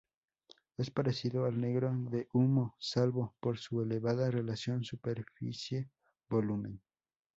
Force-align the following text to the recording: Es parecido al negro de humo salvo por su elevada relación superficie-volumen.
Es 0.77 0.89
parecido 0.89 1.45
al 1.45 1.61
negro 1.61 1.93
de 2.09 2.27
humo 2.33 2.75
salvo 2.79 3.35
por 3.39 3.59
su 3.59 3.83
elevada 3.83 4.31
relación 4.31 4.83
superficie-volumen. 4.83 6.81